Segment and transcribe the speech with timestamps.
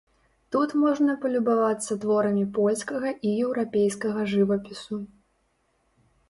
[0.53, 5.01] Тут можна палюбавацца творамі польскага і еўрапейскага жывапісу.